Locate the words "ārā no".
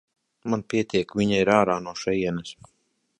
1.57-1.93